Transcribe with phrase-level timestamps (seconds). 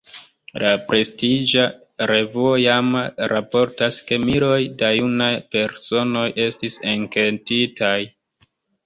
[0.61, 1.65] La prestiĝa
[2.11, 3.03] revuo Jama
[3.33, 7.95] raportas, ke miloj da junaj personoj estis enketitaj.